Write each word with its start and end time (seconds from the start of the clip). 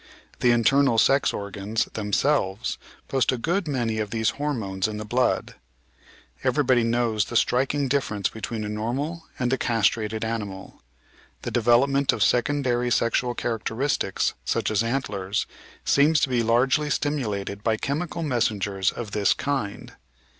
The 0.39 0.49
internal 0.49 0.97
sex 0.97 1.31
organs 1.31 1.85
them 1.93 2.11
selves 2.11 2.79
post 3.07 3.31
a 3.31 3.37
good 3.37 3.67
many 3.67 3.99
of 3.99 4.09
these 4.09 4.31
"hormones" 4.31 4.87
in 4.87 4.97
the 4.97 5.05
blood. 5.05 5.53
Everybody 6.43 6.83
knows 6.83 7.25
the 7.25 7.35
striking 7.35 7.87
difference 7.87 8.27
between 8.27 8.63
a 8.65 8.67
normal 8.67 9.27
and 9.37 9.53
a 9.53 9.59
castrated 9.59 10.25
animal. 10.25 10.81
The 11.43 11.51
development 11.51 12.11
of 12.13 12.23
secondary 12.23 12.89
sexual 12.89 13.35
charac 13.35 13.63
teristics, 13.63 14.33
such 14.43 14.71
as 14.71 14.81
antlers, 14.81 15.45
seems 15.85 16.19
to 16.21 16.29
be 16.29 16.41
largely 16.41 16.89
stimulated 16.89 17.63
by 17.63 17.75
The 17.75 17.81
Body 17.87 17.99
Machine 17.99 18.01
and 18.01 18.07
Its 18.07 18.09
Work 18.09 18.17
857 18.17 18.17
chemical 18.17 18.23
messengers 18.23 18.91
of 18.91 19.11
this 19.11 19.33
kind. 19.35 19.93